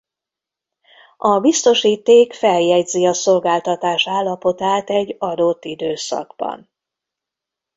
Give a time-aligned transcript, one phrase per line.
[1.17, 6.69] A biztosíték feljegyzi a szolgáltatás állapotát egy adott időszakban.